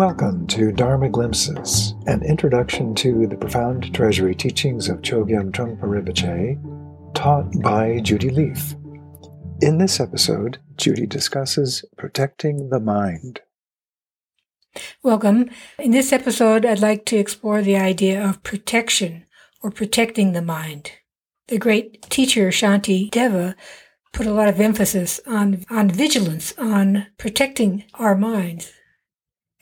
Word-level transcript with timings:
Welcome 0.00 0.46
to 0.46 0.72
Dharma 0.72 1.10
Glimpses, 1.10 1.92
an 2.06 2.22
introduction 2.22 2.94
to 2.94 3.26
the 3.26 3.36
profound 3.36 3.94
treasury 3.94 4.34
teachings 4.34 4.88
of 4.88 5.02
Chogyam 5.02 5.52
Trungpa 5.52 5.82
Rinpoche, 5.82 7.12
taught 7.14 7.52
by 7.60 8.00
Judy 8.00 8.30
Leaf. 8.30 8.74
In 9.60 9.76
this 9.76 10.00
episode, 10.00 10.56
Judy 10.78 11.04
discusses 11.04 11.84
protecting 11.98 12.70
the 12.70 12.80
mind. 12.80 13.40
Welcome. 15.02 15.50
In 15.78 15.90
this 15.90 16.14
episode, 16.14 16.64
I'd 16.64 16.80
like 16.80 17.04
to 17.04 17.18
explore 17.18 17.60
the 17.60 17.76
idea 17.76 18.26
of 18.26 18.42
protection 18.42 19.26
or 19.62 19.70
protecting 19.70 20.32
the 20.32 20.40
mind. 20.40 20.92
The 21.48 21.58
great 21.58 22.00
teacher 22.08 22.48
Shantideva 22.48 23.54
put 24.14 24.26
a 24.26 24.32
lot 24.32 24.48
of 24.48 24.60
emphasis 24.60 25.20
on, 25.26 25.66
on 25.68 25.90
vigilance, 25.90 26.54
on 26.56 27.08
protecting 27.18 27.84
our 27.92 28.16
minds. 28.16 28.72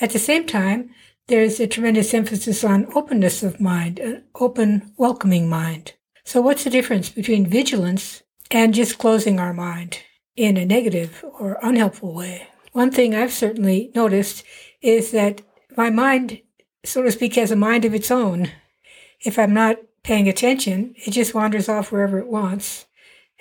At 0.00 0.10
the 0.10 0.18
same 0.18 0.46
time, 0.46 0.90
there's 1.28 1.58
a 1.58 1.66
tremendous 1.66 2.12
emphasis 2.12 2.62
on 2.62 2.92
openness 2.94 3.42
of 3.42 3.60
mind, 3.60 3.98
an 3.98 4.24
open, 4.34 4.92
welcoming 4.96 5.48
mind. 5.48 5.94
So 6.24 6.40
what's 6.40 6.64
the 6.64 6.70
difference 6.70 7.08
between 7.08 7.46
vigilance 7.46 8.22
and 8.50 8.74
just 8.74 8.98
closing 8.98 9.40
our 9.40 9.54
mind 9.54 10.00
in 10.36 10.56
a 10.56 10.66
negative 10.66 11.24
or 11.40 11.58
unhelpful 11.62 12.12
way? 12.12 12.46
One 12.72 12.90
thing 12.90 13.14
I've 13.14 13.32
certainly 13.32 13.90
noticed 13.94 14.44
is 14.82 15.12
that 15.12 15.40
my 15.76 15.88
mind, 15.88 16.42
so 16.84 17.02
to 17.02 17.10
speak, 17.10 17.34
has 17.36 17.50
a 17.50 17.56
mind 17.56 17.84
of 17.84 17.94
its 17.94 18.10
own. 18.10 18.50
If 19.24 19.38
I'm 19.38 19.54
not 19.54 19.78
paying 20.02 20.28
attention, 20.28 20.94
it 20.96 21.12
just 21.12 21.34
wanders 21.34 21.68
off 21.68 21.90
wherever 21.90 22.18
it 22.18 22.28
wants 22.28 22.84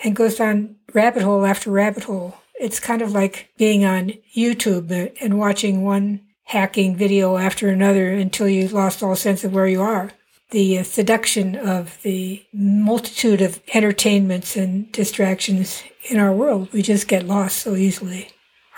and 0.03 0.15
goes 0.15 0.35
down 0.35 0.77
rabbit 0.93 1.23
hole 1.23 1.45
after 1.45 1.69
rabbit 1.69 2.05
hole. 2.05 2.37
It's 2.59 2.79
kind 2.79 3.01
of 3.01 3.11
like 3.11 3.49
being 3.57 3.83
on 3.83 4.13
YouTube 4.35 4.89
uh, 4.89 5.11
and 5.21 5.37
watching 5.37 5.83
one 5.83 6.21
hacking 6.45 6.95
video 6.95 7.37
after 7.37 7.69
another 7.69 8.11
until 8.11 8.47
you 8.47 8.67
lost 8.67 9.03
all 9.03 9.15
sense 9.15 9.43
of 9.43 9.53
where 9.53 9.67
you 9.67 9.81
are. 9.81 10.11
The 10.51 10.79
uh, 10.79 10.83
seduction 10.83 11.55
of 11.55 12.01
the 12.03 12.45
multitude 12.53 13.41
of 13.41 13.59
entertainments 13.73 14.55
and 14.55 14.91
distractions 14.91 15.83
in 16.09 16.17
our 16.19 16.31
world, 16.31 16.71
we 16.71 16.81
just 16.81 17.07
get 17.07 17.25
lost 17.25 17.57
so 17.57 17.75
easily. 17.75 18.29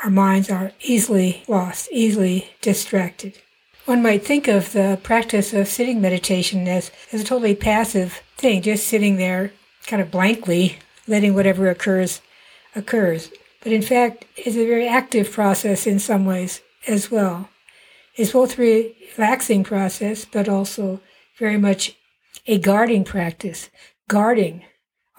Our 0.04 0.10
minds 0.10 0.50
are 0.50 0.72
easily 0.82 1.44
lost, 1.48 1.90
easily 1.92 2.52
distracted. 2.62 3.38
One 3.86 4.02
might 4.02 4.26
think 4.26 4.48
of 4.48 4.72
the 4.72 5.00
practice 5.02 5.54
of 5.54 5.68
sitting 5.68 6.02
meditation 6.02 6.68
as, 6.68 6.92
as 7.12 7.22
a 7.22 7.26
totally 7.26 7.56
passive 7.56 8.22
thing, 8.38 8.62
just 8.62 8.88
sitting 8.88 9.18
there 9.18 9.52
kind 9.88 10.02
of 10.02 10.12
blankly, 10.12 10.78
letting 11.08 11.34
whatever 11.34 11.70
occurs 11.70 12.22
occurs. 12.76 13.32
But 13.62 13.72
in 13.72 13.82
fact, 13.82 14.26
it's 14.36 14.56
a 14.56 14.68
very 14.68 14.88
active 14.88 15.32
process 15.32 15.88
in 15.88 16.00
some 16.00 16.26
ways 16.26 16.62
as 16.88 17.10
well. 17.10 17.50
It's 18.18 18.32
both 18.32 18.58
relaxing 18.58 19.64
process, 19.64 20.26
but 20.26 20.50
also 20.50 21.02
very 21.38 21.58
much 21.58 21.96
a 22.48 22.58
guarding 22.58 23.04
practice, 23.04 23.70
guarding 24.08 24.66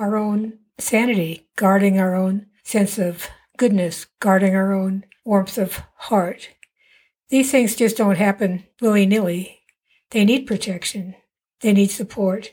our 0.00 0.16
own 0.16 0.58
sanity, 0.78 1.46
guarding 1.54 2.00
our 2.00 2.16
own 2.16 2.46
sense 2.64 2.98
of 2.98 3.28
goodness, 3.56 4.06
guarding 4.18 4.56
our 4.56 4.72
own 4.72 5.04
warmth 5.24 5.58
of 5.58 5.80
heart. 5.94 6.50
These 7.28 7.52
things 7.52 7.76
just 7.76 7.96
don't 7.96 8.16
happen 8.16 8.64
willy 8.80 9.06
nilly. 9.06 9.60
They 10.10 10.24
need 10.24 10.46
protection. 10.46 11.14
They 11.60 11.72
need 11.72 11.92
support. 11.92 12.52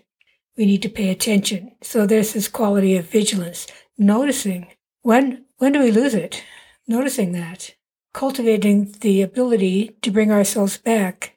We 0.57 0.67
need 0.67 0.83
to 0.83 0.89
pay 0.89 1.09
attention. 1.09 1.71
So 1.81 2.05
there's 2.05 2.33
this 2.33 2.47
quality 2.47 2.95
of 2.97 3.09
vigilance, 3.09 3.65
noticing 3.97 4.67
when, 5.01 5.45
when 5.57 5.71
do 5.71 5.79
we 5.79 5.91
lose 5.91 6.13
it? 6.13 6.43
Noticing 6.87 7.31
that 7.31 7.73
cultivating 8.15 8.89
the 9.01 9.21
ability 9.21 9.93
to 10.01 10.09
bring 10.09 10.31
ourselves 10.31 10.77
back 10.77 11.35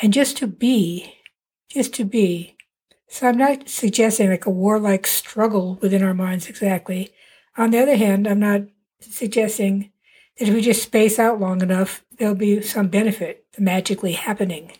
and 0.00 0.14
just 0.14 0.34
to 0.34 0.46
be, 0.46 1.14
just 1.68 1.92
to 1.92 2.06
be. 2.06 2.56
So 3.06 3.28
I'm 3.28 3.36
not 3.36 3.68
suggesting 3.68 4.30
like 4.30 4.46
a 4.46 4.50
warlike 4.50 5.06
struggle 5.06 5.78
within 5.82 6.02
our 6.02 6.14
minds 6.14 6.48
exactly. 6.48 7.10
On 7.58 7.70
the 7.70 7.82
other 7.82 7.96
hand, 7.96 8.26
I'm 8.26 8.38
not 8.40 8.62
suggesting 9.00 9.92
that 10.38 10.48
if 10.48 10.54
we 10.54 10.62
just 10.62 10.82
space 10.82 11.18
out 11.18 11.38
long 11.38 11.60
enough, 11.60 12.02
there'll 12.16 12.34
be 12.34 12.62
some 12.62 12.88
benefit 12.88 13.44
magically 13.58 14.12
happening. 14.12 14.72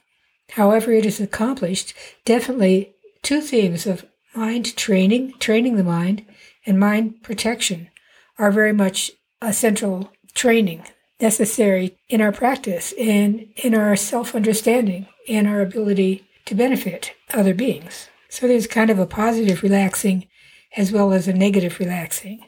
However, 0.53 0.91
it 0.91 1.05
is 1.05 1.21
accomplished, 1.21 1.93
definitely 2.25 2.95
two 3.21 3.43
themes 3.43 3.87
of 3.87 4.07
mind 4.35 4.75
training, 4.75 5.35
training 5.39 5.77
the 5.77 5.85
mind, 5.85 6.25
and 6.65 6.81
mind 6.81 7.23
protection 7.23 7.91
are 8.39 8.51
very 8.51 8.73
much 8.73 9.11
a 9.43 9.53
central 9.53 10.11
training 10.33 10.83
necessary 11.21 11.99
in 12.09 12.21
our 12.21 12.33
practice 12.33 12.93
and 12.99 13.49
in 13.57 13.75
our 13.75 13.97
self 13.97 14.35
understanding 14.35 15.07
and 15.29 15.47
our 15.47 15.61
ability 15.61 16.27
to 16.47 16.55
benefit 16.55 17.15
other 17.33 17.55
beings. 17.55 18.09
So 18.29 18.47
there's 18.47 18.67
kind 18.67 18.91
of 18.91 18.99
a 18.99 19.07
positive 19.07 19.63
relaxing 19.63 20.29
as 20.77 20.93
well 20.93 21.13
as 21.13 21.27
a 21.27 21.33
negative 21.33 21.79
relaxing. 21.79 22.45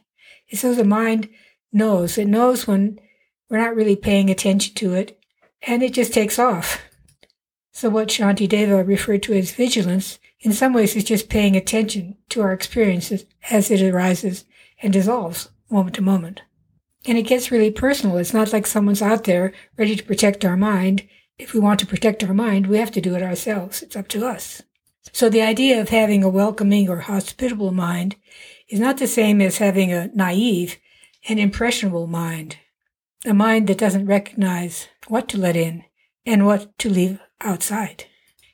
And 0.51 0.59
so 0.59 0.75
the 0.75 0.85
mind 0.85 1.29
knows, 1.73 2.19
it 2.19 2.29
knows 2.29 2.67
when 2.67 2.99
we're 3.49 3.59
not 3.59 3.75
really 3.75 3.97
paying 3.97 4.31
attention 4.31 4.75
to 4.77 4.95
it 4.95 5.19
and 5.67 5.83
it 5.83 5.93
just 5.93 6.13
takes 6.13 6.39
off. 6.39 6.81
So 7.73 7.89
what 7.89 8.09
Shantideva 8.09 8.87
referred 8.87 9.23
to 9.25 9.33
as 9.35 9.53
vigilance, 9.53 10.19
in 10.41 10.53
some 10.53 10.73
ways 10.73 10.95
is 10.95 11.05
just 11.05 11.29
paying 11.29 11.57
attention 11.57 12.17
to 12.29 12.43
our 12.43 12.53
experiences 12.53 13.25
as 13.51 13.71
it 13.71 13.83
arises 13.83 14.45
and 14.83 14.93
dissolves 14.93 15.49
moment 15.71 15.95
to 15.97 16.03
moment. 16.03 16.43
And 17.05 17.19
it 17.19 17.23
gets 17.23 17.51
really 17.51 17.71
personal. 17.71 18.17
It's 18.17 18.35
not 18.35 18.53
like 18.53 18.67
someone's 18.67 19.03
out 19.03 19.25
there 19.25 19.53
ready 19.77 19.97
to 19.97 20.05
protect 20.05 20.45
our 20.45 20.57
mind. 20.57 21.09
If 21.39 21.53
we 21.53 21.61
want 21.61 21.81
to 21.81 21.87
protect 21.87 22.23
our 22.23 22.35
mind, 22.35 22.67
we 22.67 22.79
have 22.79 22.93
to 22.93 23.01
do 23.01 23.15
it 23.17 23.23
ourselves. 23.23 23.83
It's 23.83 23.97
up 23.97 24.09
to 24.09 24.27
us. 24.27 24.63
So 25.13 25.29
the 25.29 25.43
idea 25.43 25.81
of 25.81 25.89
having 25.89 26.23
a 26.23 26.29
welcoming 26.29 26.89
or 26.89 26.99
hospitable 26.99 27.73
mind 27.73 28.17
is 28.69 28.79
not 28.79 28.99
the 28.99 29.09
same 29.09 29.41
as 29.41 29.59
having 29.59 29.93
a 29.93 30.09
naive 30.15 30.79
and 31.29 31.41
impressionable 31.41 32.07
mind. 32.07 32.59
A 33.25 33.35
mind 33.35 33.67
that 33.67 33.79
doesn't 33.79 34.07
recognize 34.07 34.89
what 35.09 35.29
to 35.29 35.39
let 35.39 35.57
in 35.57 35.85
and 36.25 36.47
what 36.47 36.77
to 36.79 36.89
leave 36.89 37.21
outside. 37.41 38.07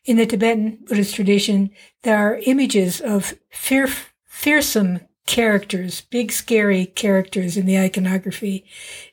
In 0.05 0.17
the 0.17 0.27
Tibetan 0.27 0.79
Buddhist 0.87 1.15
tradition, 1.15 1.71
there 2.03 2.17
are 2.17 2.41
images 2.45 3.01
of 3.01 3.35
fear, 3.51 3.89
fearsome 4.27 5.01
characters, 5.29 6.01
big 6.01 6.33
scary 6.33 6.87
characters 6.87 7.57
in 7.57 7.67
the 7.67 7.79
iconography. 7.79 8.65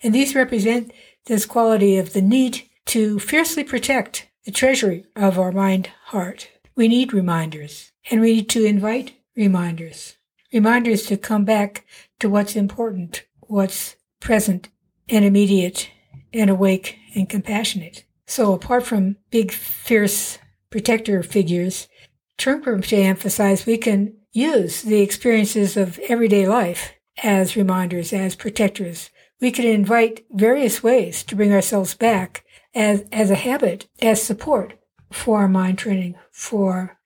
And 0.01 0.15
these 0.15 0.33
represent 0.33 0.91
this 1.25 1.45
quality 1.45 1.97
of 1.97 2.13
the 2.13 2.21
need 2.21 2.63
to 2.85 3.19
fiercely 3.19 3.63
protect 3.63 4.27
the 4.45 4.51
treasury 4.51 5.05
of 5.15 5.37
our 5.37 5.51
mind 5.51 5.91
heart. 6.05 6.49
We 6.75 6.87
need 6.87 7.13
reminders 7.13 7.91
and 8.09 8.21
we 8.21 8.35
need 8.35 8.49
to 8.49 8.65
invite 8.65 9.13
reminders. 9.35 10.15
Reminders 10.53 11.05
to 11.07 11.17
come 11.17 11.43
back 11.43 11.85
to 12.19 12.29
what's 12.29 12.55
important, 12.55 13.25
what's 13.41 13.97
present 14.21 14.69
and 15.09 15.25
immediate 15.25 15.89
and 16.33 16.49
awake 16.49 16.97
and 17.13 17.27
compassionate. 17.27 18.05
So 18.25 18.53
apart 18.53 18.85
from 18.85 19.17
big, 19.31 19.51
fierce 19.51 20.39
protector 20.69 21.21
figures, 21.23 21.89
Trungpa 22.37 22.93
emphasized 22.93 23.65
we 23.65 23.77
can 23.77 24.13
use 24.35 24.81
the 24.81 25.01
experiences 25.01 25.78
of 25.78 25.97
everyday 26.09 26.46
life 26.46 26.94
as 27.23 27.56
reminders, 27.56 28.12
as 28.12 28.35
protectors. 28.35 29.09
We 29.40 29.50
can 29.50 29.66
invite 29.66 30.25
various 30.29 30.84
ways 30.84 31.23
to 31.23 31.35
bring 31.35 31.53
ourselves 31.53 31.94
back 31.94 32.44
as, 32.74 33.06
as 33.12 33.31
a 33.31 33.35
habit, 33.35 33.88
as 34.01 34.22
support 34.22 34.74
for 35.12 35.40
our 35.40 35.47
mind 35.47 35.78
training, 35.78 36.16
for 36.31 36.97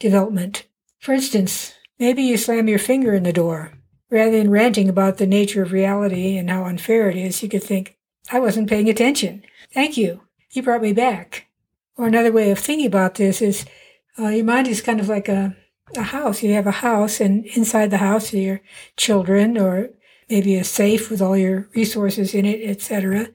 development. 0.00 0.66
For 0.98 1.12
instance, 1.12 1.74
maybe 1.98 2.22
you 2.22 2.36
slam 2.36 2.66
your 2.68 2.80
finger 2.80 3.14
in 3.14 3.22
the 3.22 3.32
door. 3.32 3.72
Rather 4.10 4.32
than 4.32 4.50
ranting 4.50 4.88
about 4.88 5.18
the 5.18 5.26
nature 5.26 5.62
of 5.62 5.72
reality 5.72 6.36
and 6.36 6.50
how 6.50 6.64
unfair 6.64 7.08
it 7.08 7.16
is, 7.16 7.42
you 7.42 7.48
could 7.48 7.62
think, 7.62 7.96
I 8.32 8.40
wasn't 8.40 8.68
paying 8.68 8.88
attention. 8.88 9.44
Thank 9.72 9.96
you. 9.96 10.22
You 10.50 10.62
brought 10.62 10.82
me 10.82 10.92
back. 10.92 11.46
Or 11.96 12.06
another 12.06 12.32
way 12.32 12.50
of 12.50 12.58
thinking 12.58 12.86
about 12.86 13.14
this 13.14 13.40
is 13.40 13.64
uh, 14.18 14.28
your 14.28 14.44
mind 14.44 14.66
is 14.66 14.82
kind 14.82 14.98
of 14.98 15.08
like 15.08 15.28
a 15.28 15.56
a 15.96 16.02
house. 16.02 16.42
You 16.42 16.52
have 16.54 16.66
a 16.66 16.72
house, 16.72 17.20
and 17.20 17.44
inside 17.46 17.90
the 17.90 17.98
house 17.98 18.32
are 18.32 18.38
your 18.38 18.60
children, 18.96 19.58
or 19.58 19.90
maybe 20.28 20.56
a 20.56 20.64
safe 20.64 21.10
with 21.10 21.20
all 21.20 21.36
your 21.36 21.68
resources 21.74 22.34
in 22.34 22.44
it, 22.44 22.68
etc. 22.68 23.28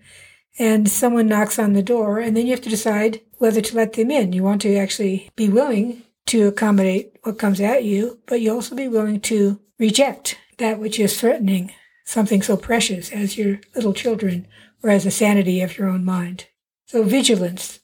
And 0.58 0.90
someone 0.90 1.28
knocks 1.28 1.58
on 1.60 1.74
the 1.74 1.84
door, 1.84 2.20
and 2.20 2.36
then 2.36 2.46
you 2.46 2.52
have 2.52 2.62
to 2.62 2.70
decide 2.70 3.22
whether 3.38 3.62
to 3.62 3.76
let 3.76 3.94
them 3.94 4.12
in. 4.12 4.34
You 4.34 4.44
want 4.44 4.62
to 4.64 4.76
actually 4.76 5.30
be 5.36 5.50
willing 5.50 6.04
to 6.28 6.48
accommodate 6.48 7.16
what 7.24 7.40
comes 7.40 7.62
at 7.62 7.84
you, 7.84 8.20
but 8.26 8.42
you 8.42 8.54
also 8.54 8.76
be 8.76 8.88
willing 8.88 9.22
to 9.22 9.60
reject 9.80 10.38
that 10.58 10.80
which 10.80 11.00
is 11.00 11.20
threatening 11.20 11.72
something 12.06 12.42
so 12.42 12.58
precious 12.58 13.12
as 13.12 13.38
your 13.38 13.60
little 13.76 13.94
children 13.94 14.48
or 14.84 14.90
as 14.90 15.04
the 15.04 15.12
sanity 15.12 15.62
of 15.62 15.78
your 15.78 15.88
own 15.88 16.04
mind. 16.04 16.48
So 16.86 17.04
vigilance. 17.04 17.80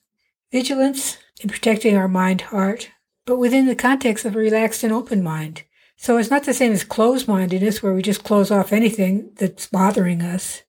Vigilance 0.51 1.17
in 1.41 1.49
protecting 1.49 1.95
our 1.95 2.07
mind 2.07 2.41
heart 2.41 2.89
but 3.25 3.37
within 3.37 3.65
the 3.65 3.75
context 3.75 4.25
of 4.25 4.35
a 4.35 4.39
relaxed 4.39 4.83
and 4.83 4.93
open 4.93 5.23
mind. 5.23 5.63
So 5.97 6.17
it's 6.17 6.29
not 6.29 6.43
the 6.43 6.53
same 6.53 6.71
as 6.71 6.83
closed 6.83 7.27
mindedness 7.27 7.81
where 7.81 7.93
we 7.93 8.01
just 8.01 8.23
close 8.23 8.51
off 8.51 8.73
anything 8.73 9.31
that's 9.35 9.67
bothering 9.67 10.21
us. 10.21 10.63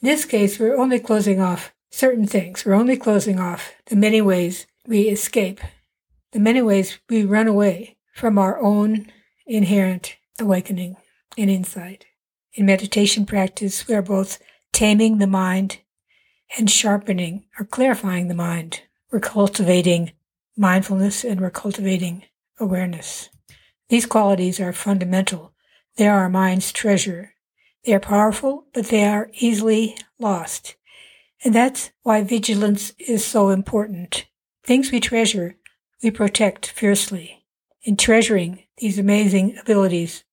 In 0.00 0.08
this 0.08 0.24
case, 0.24 0.58
we're 0.58 0.78
only 0.78 1.00
closing 1.00 1.40
off 1.40 1.72
certain 1.90 2.26
things. 2.26 2.64
We're 2.64 2.74
only 2.74 2.96
closing 2.96 3.40
off 3.40 3.74
the 3.86 3.96
many 3.96 4.22
ways 4.22 4.66
we 4.86 5.02
escape, 5.02 5.60
the 6.32 6.40
many 6.40 6.62
ways 6.62 6.98
we 7.08 7.24
run 7.24 7.48
away 7.48 7.96
from 8.14 8.38
our 8.38 8.60
own 8.60 9.10
inherent 9.46 10.16
awakening 10.38 10.96
and 11.36 11.50
insight. 11.50 12.06
In 12.54 12.66
meditation 12.66 13.26
practice, 13.26 13.86
we 13.86 13.94
are 13.94 14.02
both 14.02 14.38
taming 14.72 15.18
the 15.18 15.26
mind 15.26 15.78
and 16.56 16.70
sharpening 16.70 17.44
or 17.58 17.64
clarifying 17.64 18.28
the 18.28 18.34
mind. 18.34 18.82
We're 19.10 19.20
cultivating 19.20 20.12
mindfulness 20.58 21.24
and 21.24 21.40
we're 21.40 21.50
cultivating 21.50 22.24
awareness. 22.58 23.30
These 23.88 24.06
qualities 24.06 24.60
are 24.60 24.72
fundamental. 24.72 25.54
They 25.96 26.08
are 26.08 26.20
our 26.20 26.28
mind's 26.28 26.72
treasure. 26.72 27.34
They 27.84 27.94
are 27.94 28.00
powerful, 28.00 28.66
but 28.74 28.86
they 28.86 29.04
are 29.04 29.30
easily 29.34 29.96
lost. 30.18 30.74
And 31.44 31.54
that's 31.54 31.90
why 32.02 32.22
vigilance 32.22 32.92
is 32.98 33.24
so 33.24 33.50
important. 33.50 34.26
Things 34.64 34.90
we 34.90 35.00
treasure, 35.00 35.56
we 36.02 36.10
protect 36.10 36.66
fiercely. 36.66 37.44
In 37.82 37.96
treasuring 37.96 38.64
these 38.78 38.98
amazing 38.98 39.56
abilities 39.58 40.24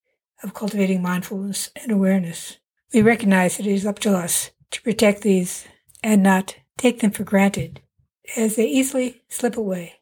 of 0.44 0.54
cultivating 0.54 1.02
mindfulness 1.02 1.70
and 1.82 1.92
awareness, 1.92 2.58
we 2.94 3.02
recognize 3.02 3.58
that 3.58 3.68
it 3.68 3.74
is 3.74 3.86
up 3.86 4.00
to 4.00 4.16
us 4.16 4.52
to 4.72 4.82
protect 4.82 5.22
these 5.22 5.66
and 6.04 6.22
not 6.22 6.58
take 6.78 7.00
them 7.00 7.12
for 7.12 7.24
granted 7.24 7.82
as 8.36 8.56
they 8.56 8.66
easily 8.66 9.22
slip 9.30 9.56
away. 9.56 9.94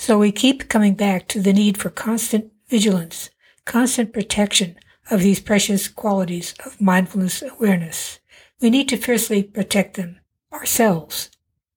So 0.00 0.16
we 0.16 0.32
keep 0.32 0.70
coming 0.70 0.94
back 0.94 1.28
to 1.28 1.42
the 1.42 1.52
need 1.52 1.76
for 1.76 1.90
constant 1.90 2.50
vigilance, 2.70 3.28
constant 3.66 4.14
protection 4.14 4.76
of 5.10 5.20
these 5.20 5.40
precious 5.40 5.88
qualities 5.88 6.54
of 6.64 6.80
mindfulness 6.80 7.42
awareness. 7.42 8.18
We 8.62 8.70
need 8.70 8.88
to 8.88 8.96
fiercely 8.96 9.42
protect 9.42 9.98
them 9.98 10.18
ourselves, 10.54 11.28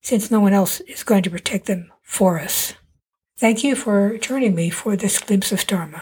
since 0.02 0.32
no 0.32 0.40
one 0.40 0.54
else 0.54 0.80
is 0.80 1.04
going 1.04 1.24
to 1.24 1.30
protect 1.30 1.66
them 1.66 1.92
for 2.02 2.40
us. 2.40 2.76
Thank 3.38 3.62
you 3.62 3.76
for 3.76 4.18
joining 4.18 4.56
me 4.56 4.70
for 4.70 4.96
this 4.96 5.20
glimpse 5.20 5.52
of 5.52 5.68
Dharma. 5.68 6.02